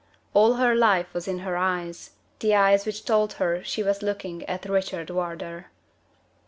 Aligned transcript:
All 0.33 0.55
her 0.55 0.73
life 0.73 1.13
was 1.13 1.27
in 1.27 1.37
her 1.45 1.55
eyes 1.55 2.09
the 2.39 2.55
eyes 2.55 2.87
which 2.87 3.05
told 3.05 3.33
her 3.33 3.63
she 3.63 3.83
was 3.83 4.01
looking 4.01 4.43
at 4.45 4.65
Richard 4.65 5.11
Wardour. 5.11 5.67